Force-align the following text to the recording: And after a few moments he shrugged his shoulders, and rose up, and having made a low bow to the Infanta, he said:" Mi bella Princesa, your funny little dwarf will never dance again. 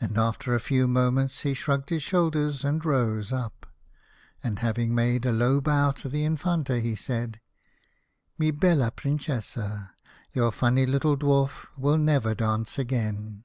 And 0.00 0.16
after 0.16 0.54
a 0.54 0.60
few 0.60 0.88
moments 0.88 1.42
he 1.42 1.52
shrugged 1.52 1.90
his 1.90 2.02
shoulders, 2.02 2.64
and 2.64 2.82
rose 2.82 3.34
up, 3.34 3.66
and 4.42 4.60
having 4.60 4.94
made 4.94 5.26
a 5.26 5.30
low 5.30 5.60
bow 5.60 5.90
to 5.90 6.08
the 6.08 6.24
Infanta, 6.24 6.80
he 6.80 6.96
said:" 6.96 7.38
Mi 8.38 8.50
bella 8.50 8.90
Princesa, 8.90 9.90
your 10.32 10.52
funny 10.52 10.86
little 10.86 11.18
dwarf 11.18 11.66
will 11.76 11.98
never 11.98 12.34
dance 12.34 12.78
again. 12.78 13.44